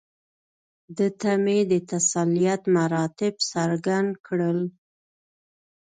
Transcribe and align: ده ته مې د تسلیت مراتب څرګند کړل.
ده 0.97 1.07
ته 1.19 1.31
مې 1.43 1.59
د 1.71 1.73
تسلیت 1.91 2.61
مراتب 2.75 3.33
څرګند 3.51 4.09
کړل. 4.25 4.59